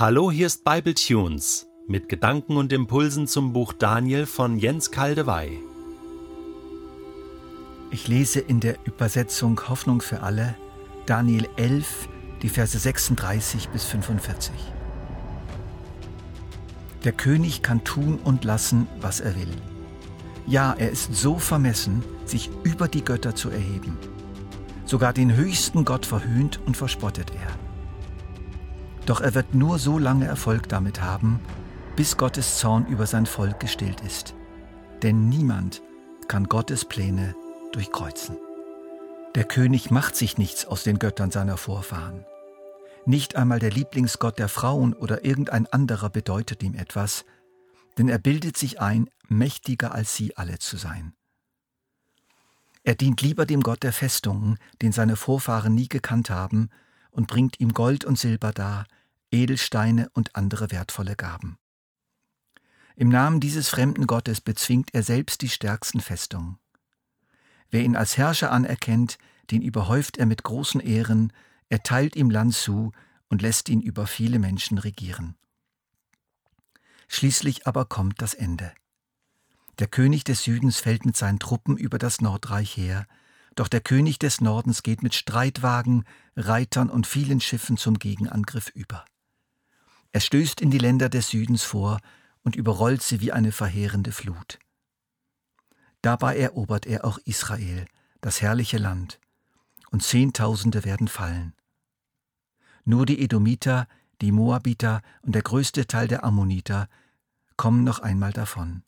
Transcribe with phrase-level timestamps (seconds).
[0.00, 5.58] Hallo, hier ist Bible Tunes mit Gedanken und Impulsen zum Buch Daniel von Jens Kaldewey.
[7.90, 10.54] Ich lese in der Übersetzung Hoffnung für alle
[11.06, 12.08] Daniel 11,
[12.42, 14.52] die Verse 36 bis 45.
[17.02, 19.50] Der König kann tun und lassen, was er will.
[20.46, 23.98] Ja, er ist so vermessen, sich über die Götter zu erheben.
[24.84, 27.67] Sogar den höchsten Gott verhöhnt und verspottet er.
[29.08, 31.40] Doch er wird nur so lange Erfolg damit haben,
[31.96, 34.34] bis Gottes Zorn über sein Volk gestillt ist.
[35.02, 35.80] Denn niemand
[36.28, 37.34] kann Gottes Pläne
[37.72, 38.36] durchkreuzen.
[39.34, 42.26] Der König macht sich nichts aus den Göttern seiner Vorfahren.
[43.06, 47.24] Nicht einmal der Lieblingsgott der Frauen oder irgendein anderer bedeutet ihm etwas,
[47.96, 51.14] denn er bildet sich ein, mächtiger als sie alle zu sein.
[52.82, 56.68] Er dient lieber dem Gott der Festungen, den seine Vorfahren nie gekannt haben,
[57.10, 58.84] und bringt ihm Gold und Silber dar,
[59.30, 61.58] Edelsteine und andere wertvolle Gaben.
[62.96, 66.58] Im Namen dieses fremden Gottes bezwingt er selbst die stärksten Festungen.
[67.70, 69.18] Wer ihn als Herrscher anerkennt,
[69.50, 71.32] den überhäuft er mit großen Ehren,
[71.68, 72.92] er teilt ihm Land zu
[73.28, 75.36] und lässt ihn über viele Menschen regieren.
[77.08, 78.72] Schließlich aber kommt das Ende.
[79.78, 83.06] Der König des Südens fällt mit seinen Truppen über das Nordreich her,
[83.54, 86.04] doch der König des Nordens geht mit Streitwagen,
[86.36, 89.04] Reitern und vielen Schiffen zum Gegenangriff über.
[90.12, 92.00] Er stößt in die Länder des Südens vor
[92.42, 94.58] und überrollt sie wie eine verheerende Flut.
[96.02, 97.84] Dabei erobert er auch Israel,
[98.20, 99.18] das herrliche Land,
[99.90, 101.54] und Zehntausende werden fallen.
[102.84, 103.86] Nur die Edomiter,
[104.20, 106.88] die Moabiter und der größte Teil der Ammoniter
[107.56, 108.82] kommen noch einmal davon.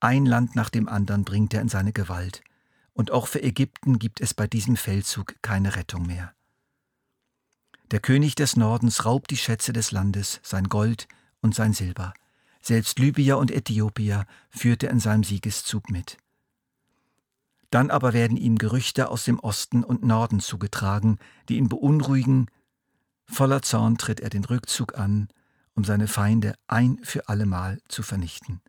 [0.00, 2.42] Ein Land nach dem anderen bringt er in seine Gewalt,
[2.92, 6.34] und auch für Ägypten gibt es bei diesem Feldzug keine Rettung mehr.
[7.90, 11.08] Der König des Nordens raubt die Schätze des Landes, sein Gold
[11.40, 12.12] und sein Silber.
[12.60, 16.18] Selbst Libya und Äthiopier führt er in seinem Siegeszug mit.
[17.70, 21.18] Dann aber werden ihm Gerüchte aus dem Osten und Norden zugetragen,
[21.48, 22.50] die ihn beunruhigen.
[23.24, 25.28] Voller Zorn tritt er den Rückzug an,
[25.74, 28.60] um seine Feinde ein für allemal zu vernichten.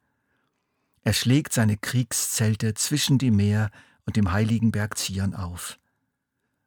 [1.01, 3.69] Er schlägt seine Kriegszelte zwischen dem Meer
[4.06, 5.78] und dem heiligen Berg Zion auf.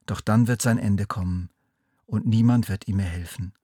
[0.05, 1.49] Doch dann wird sein Ende kommen
[2.13, 3.55] und niemand wird ihm mehr helfen.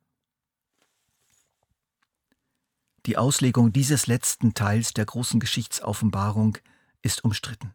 [3.05, 6.57] Die Auslegung dieses letzten Teils der großen Geschichtsoffenbarung
[7.03, 7.75] ist umstritten.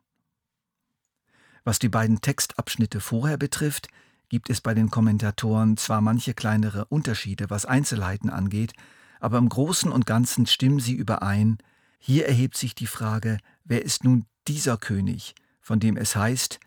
[1.63, 3.87] Was die beiden Textabschnitte vorher betrifft,
[4.29, 8.73] gibt es bei den Kommentatoren zwar manche kleinere Unterschiede, was Einzelheiten angeht,
[9.19, 11.59] aber im Großen und Ganzen stimmen sie überein.
[11.99, 16.59] Hier erhebt sich die Frage, wer ist nun dieser König, von dem es heißt,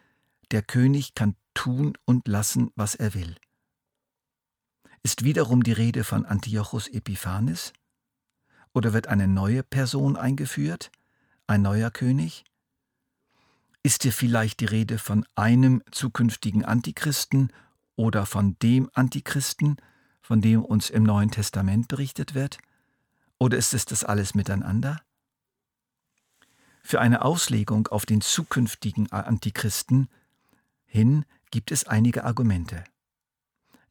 [0.52, 3.34] der König kann tun und lassen, was er will.
[5.06, 7.72] Ist wiederum die Rede von Antiochus Epiphanes?
[8.74, 10.90] Oder wird eine neue Person eingeführt,
[11.46, 12.42] ein neuer König?
[13.84, 17.52] Ist hier vielleicht die Rede von einem zukünftigen Antichristen
[17.94, 19.76] oder von dem Antichristen,
[20.22, 22.58] von dem uns im Neuen Testament berichtet wird?
[23.38, 25.00] Oder ist es das alles miteinander?
[26.82, 30.08] Für eine Auslegung auf den zukünftigen Antichristen
[30.84, 32.82] hin gibt es einige Argumente.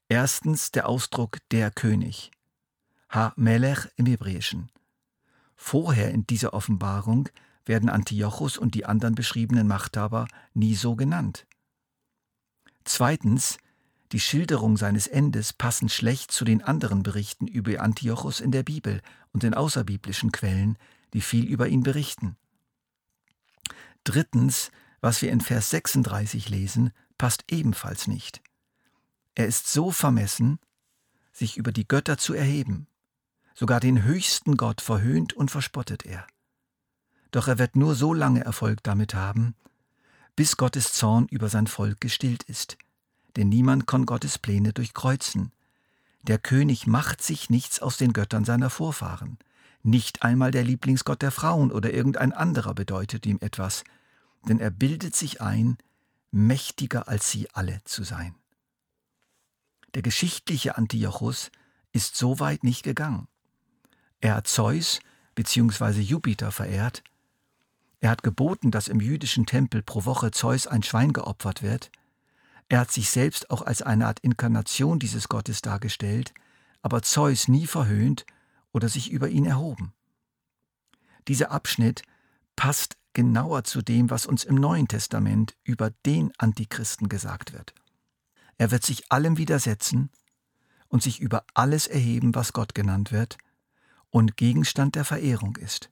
[0.07, 2.29] Erstens der Ausdruck der König,
[3.09, 4.69] Ha-Melech im Hebräischen.
[5.55, 7.27] Vorher in dieser Offenbarung
[7.65, 11.47] werden Antiochus und die anderen beschriebenen Machthaber nie so genannt.
[12.83, 13.57] Zweitens,
[14.11, 19.01] die Schilderung seines Endes passen schlecht zu den anderen Berichten über Antiochus in der Bibel
[19.33, 20.77] und den außerbiblischen Quellen,
[21.13, 22.37] die viel über ihn berichten.
[24.03, 24.69] Drittens,
[25.01, 28.44] was wir in Vers 36 lesen, passt ebenfalls nicht.
[29.35, 30.59] Er ist so vermessen,
[31.33, 32.87] sich über die Götter zu erheben.
[33.53, 36.25] Sogar den höchsten Gott verhöhnt und verspottet er.
[37.31, 39.55] Doch er wird nur so lange Erfolg damit haben,
[40.37, 42.77] bis Gottes Zorn über sein Volk gestillt ist.
[43.35, 45.51] Denn niemand kann Gottes Pläne durchkreuzen.
[46.21, 49.37] Der König macht sich nichts aus den Göttern seiner Vorfahren.
[49.83, 53.83] Nicht einmal der Lieblingsgott der Frauen oder irgendein anderer bedeutet ihm etwas,
[54.47, 55.77] denn er bildet sich ein,
[56.31, 58.35] mächtiger als sie alle zu sein.
[59.95, 61.51] Der geschichtliche Antiochus
[61.93, 63.29] ist so weit nicht gegangen.
[64.19, 64.99] Er hat Zeus
[65.35, 66.01] bzw.
[66.01, 67.01] Jupiter verehrt.
[68.01, 71.91] Er hat geboten, dass im jüdischen Tempel pro Woche Zeus ein Schwein geopfert wird.
[72.67, 76.33] Er hat sich selbst auch als eine Art Inkarnation dieses Gottes dargestellt,
[76.81, 78.25] aber Zeus nie verhöhnt
[78.73, 79.93] oder sich über ihn erhoben.
[81.29, 82.01] Dieser Abschnitt
[82.57, 87.73] passt genauer zu dem, was uns im Neuen Testament über den Antichristen gesagt wird.
[88.57, 90.09] Er wird sich allem widersetzen
[90.87, 93.37] und sich über alles erheben, was Gott genannt wird,
[94.09, 95.89] und Gegenstand der Verehrung ist.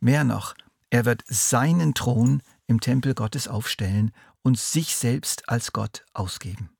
[0.00, 0.54] Mehr noch,
[0.90, 4.12] er wird seinen Thron im Tempel Gottes aufstellen
[4.42, 6.70] und sich selbst als Gott ausgeben.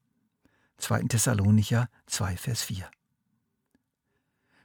[0.78, 1.05] 2.
[1.05, 2.90] Thessalonicher 2, Vers 4.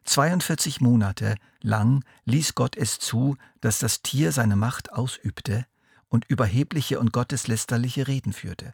[0.03, 5.65] 42 Monate lang ließ Gott es zu, dass das Tier seine Macht ausübte
[6.09, 8.73] und überhebliche und gotteslästerliche Reden führte.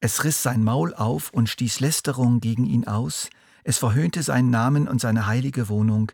[0.00, 3.30] Es riss sein Maul auf und stieß Lästerung gegen ihn aus,
[3.64, 6.12] es verhöhnte seinen Namen und seine heilige Wohnung,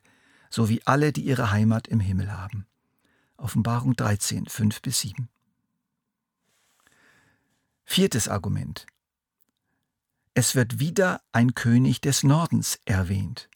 [0.50, 2.66] so wie alle, die ihre Heimat im Himmel haben.
[3.36, 5.28] Offenbarung 13, 5 bis 7.
[7.84, 8.86] Viertes Argument.
[10.32, 13.48] Es wird wieder ein König des Nordens erwähnt.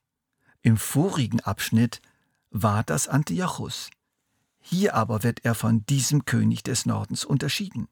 [0.62, 2.02] Im vorigen Abschnitt
[2.50, 3.90] war das Antiochus.
[4.60, 7.88] Hier aber wird er von diesem König des Nordens unterschieden.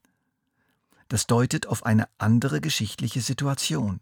[1.08, 4.00] Das deutet auf eine andere geschichtliche Situation.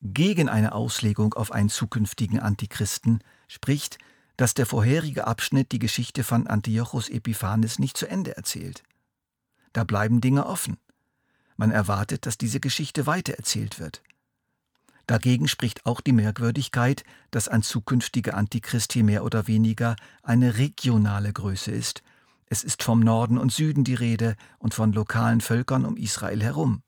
[0.00, 3.98] Gegen eine Auslegung auf einen zukünftigen Antichristen spricht,
[4.36, 8.84] dass der vorherige Abschnitt die Geschichte von Antiochus Epiphanes nicht zu Ende erzählt.
[9.72, 10.78] Da bleiben Dinge offen.
[11.56, 14.02] Man erwartet, dass diese Geschichte weitererzählt wird.
[15.08, 21.32] Dagegen spricht auch die Merkwürdigkeit, dass ein zukünftiger Antichrist hier mehr oder weniger eine regionale
[21.32, 22.02] Größe ist.
[22.50, 26.82] Es ist vom Norden und Süden die Rede und von lokalen Völkern um Israel herum.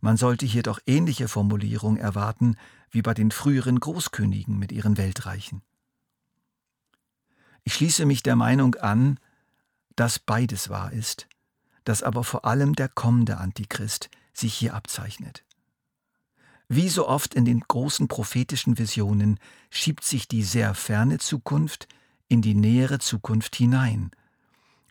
[0.00, 2.56] Man sollte hier doch ähnliche Formulierungen erwarten
[2.90, 5.62] wie bei den früheren Großkönigen mit ihren Weltreichen.
[7.64, 9.18] Ich schließe mich der Meinung an,
[9.96, 11.28] dass beides wahr ist,
[11.84, 15.44] dass aber vor allem der kommende Antichrist sich hier abzeichnet.
[16.68, 19.38] Wie so oft in den großen prophetischen Visionen
[19.70, 21.86] schiebt sich die sehr ferne Zukunft
[22.28, 24.10] in die nähere Zukunft hinein.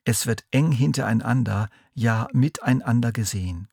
[0.04, 3.68] Es wird eng hintereinander, ja miteinander gesehen.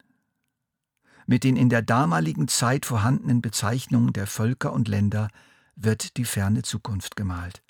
[1.27, 5.29] Mit den in der damaligen Zeit vorhandenen Bezeichnungen der Völker und Länder
[5.77, 7.63] wird die ferne Zukunft gemalt.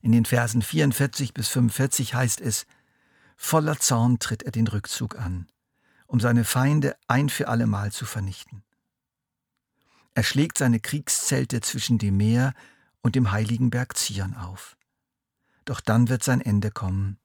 [0.00, 2.66] In den Versen 44 bis 45 heißt es,
[3.36, 5.48] Voller Zorn tritt er den Rückzug an,
[6.06, 8.62] um seine Feinde ein für allemal zu vernichten.
[10.14, 12.54] Er schlägt seine Kriegszelte zwischen dem Meer
[13.02, 14.77] und dem heiligen Berg Zion auf.
[15.68, 17.18] Doch dann wird sein Ende kommen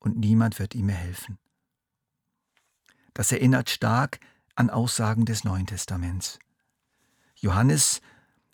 [0.00, 1.38] und niemand wird ihm mehr helfen.
[3.12, 4.18] Das erinnert stark
[4.56, 6.40] an Aussagen des Neuen Testaments.
[7.36, 8.00] Johannes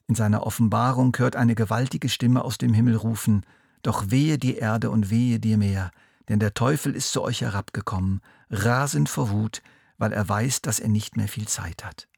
[0.07, 3.47] in seiner Offenbarung hört eine gewaltige Stimme aus dem Himmel rufen,
[3.81, 5.91] Doch wehe die Erde und wehe dir Meer,
[6.29, 8.21] denn der Teufel ist zu euch herabgekommen,
[8.51, 9.63] rasend vor Wut,
[9.97, 12.09] weil er weiß, dass er nicht mehr viel Zeit hat.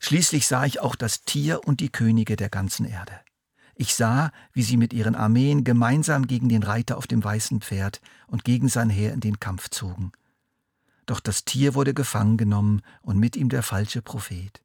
[0.00, 3.20] Schließlich sah ich auch das Tier und die Könige der ganzen Erde.
[3.78, 8.00] Ich sah, wie sie mit ihren Armeen gemeinsam gegen den Reiter auf dem weißen Pferd
[8.26, 10.12] und gegen sein Heer in den Kampf zogen.
[11.04, 14.62] Doch das Tier wurde gefangen genommen und mit ihm der falsche Prophet.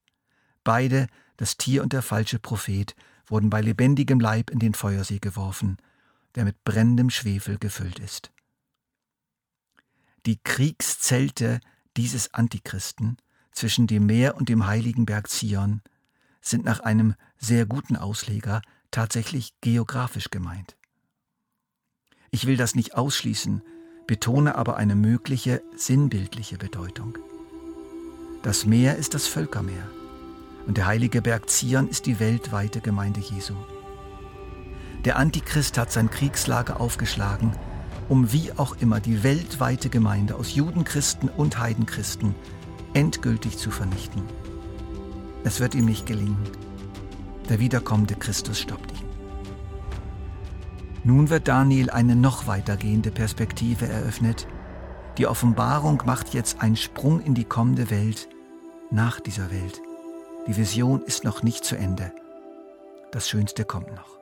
[0.63, 2.95] Beide, das Tier und der falsche Prophet,
[3.27, 5.77] wurden bei lebendigem Leib in den Feuersee geworfen,
[6.35, 8.31] der mit brennendem Schwefel gefüllt ist.
[10.25, 11.59] Die Kriegszelte
[11.97, 13.17] dieses Antichristen
[13.51, 15.81] zwischen dem Meer und dem heiligen Berg Zion
[16.39, 18.61] sind nach einem sehr guten Ausleger
[18.91, 20.75] tatsächlich geografisch gemeint.
[22.29, 23.61] Ich will das nicht ausschließen,
[24.07, 27.17] betone aber eine mögliche sinnbildliche Bedeutung.
[28.43, 29.88] Das Meer ist das Völkermeer
[30.67, 33.55] und der heilige Berg Zion ist die weltweite Gemeinde Jesu.
[35.05, 37.55] Der Antichrist hat sein Kriegslager aufgeschlagen,
[38.10, 42.36] um wie auch immer die weltweite Gemeinde aus Judenchristen und Heidenchristen
[42.93, 44.24] endgültig zu vernichten.
[45.43, 46.38] Es wird ihm nicht gelingen.
[47.51, 49.10] Der wiederkommende Christus stoppt ihn.
[51.03, 54.48] Nun wird Daniel eine noch weitergehende Perspektive eröffnet.
[55.17, 58.29] Die Offenbarung macht jetzt einen Sprung in die kommende Welt
[58.89, 59.81] nach dieser Welt.
[60.48, 62.13] Die Vision ist noch nicht zu Ende.
[63.12, 64.20] Das Schönste kommt noch.